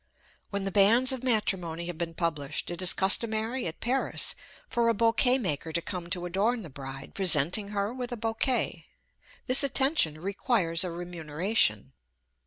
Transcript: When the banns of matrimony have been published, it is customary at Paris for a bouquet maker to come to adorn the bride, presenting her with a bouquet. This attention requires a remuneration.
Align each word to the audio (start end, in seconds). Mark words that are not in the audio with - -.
When 0.49 0.63
the 0.63 0.71
banns 0.71 1.11
of 1.11 1.21
matrimony 1.21 1.85
have 1.85 1.97
been 1.99 2.15
published, 2.15 2.71
it 2.71 2.81
is 2.81 2.91
customary 2.91 3.67
at 3.67 3.81
Paris 3.81 4.33
for 4.67 4.89
a 4.89 4.95
bouquet 4.95 5.37
maker 5.37 5.71
to 5.71 5.79
come 5.79 6.09
to 6.09 6.25
adorn 6.25 6.63
the 6.63 6.71
bride, 6.71 7.13
presenting 7.13 7.67
her 7.67 7.93
with 7.93 8.11
a 8.11 8.17
bouquet. 8.17 8.87
This 9.45 9.63
attention 9.63 10.19
requires 10.19 10.83
a 10.83 10.89
remuneration. 10.89 11.93